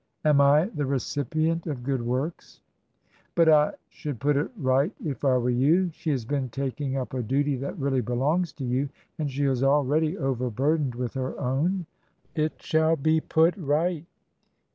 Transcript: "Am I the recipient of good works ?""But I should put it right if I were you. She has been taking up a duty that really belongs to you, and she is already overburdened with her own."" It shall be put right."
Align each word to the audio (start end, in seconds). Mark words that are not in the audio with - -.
"Am 0.25 0.41
I 0.41 0.65
the 0.65 0.87
recipient 0.87 1.67
of 1.67 1.83
good 1.83 2.03
works 2.03 2.59
?""But 3.35 3.49
I 3.49 3.73
should 3.87 4.19
put 4.19 4.35
it 4.35 4.49
right 4.57 4.91
if 5.05 5.23
I 5.23 5.37
were 5.37 5.51
you. 5.51 5.91
She 5.91 6.09
has 6.09 6.25
been 6.25 6.49
taking 6.49 6.97
up 6.97 7.13
a 7.13 7.21
duty 7.21 7.55
that 7.57 7.77
really 7.77 8.01
belongs 8.01 8.51
to 8.53 8.65
you, 8.65 8.89
and 9.19 9.29
she 9.29 9.43
is 9.45 9.61
already 9.61 10.17
overburdened 10.17 10.95
with 10.95 11.13
her 11.13 11.39
own."" 11.39 11.85
It 12.35 12.63
shall 12.63 12.95
be 12.95 13.21
put 13.21 13.55
right." 13.55 14.07